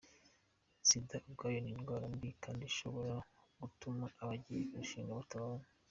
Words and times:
Sida 0.87 1.15
ubwayo 1.27 1.59
ni 1.61 1.71
indwara 1.75 2.05
mbi 2.15 2.29
kandi 2.43 2.63
ishobora 2.71 3.15
gutuma 3.61 4.05
abagiye 4.21 4.61
kurushinga 4.69 5.19
batabana. 5.21 5.67